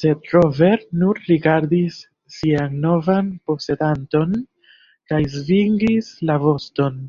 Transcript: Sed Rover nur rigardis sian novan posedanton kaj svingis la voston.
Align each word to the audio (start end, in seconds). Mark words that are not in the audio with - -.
Sed 0.00 0.20
Rover 0.34 0.76
nur 1.00 1.18
rigardis 1.30 1.98
sian 2.36 2.78
novan 2.86 3.34
posedanton 3.50 4.40
kaj 5.12 5.22
svingis 5.38 6.16
la 6.32 6.42
voston. 6.48 7.06